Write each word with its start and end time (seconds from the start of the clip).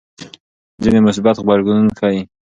ځینې 0.83 0.99
مثبت 1.07 1.35
غبرګون 1.41 1.83
ښيي. 1.97 2.21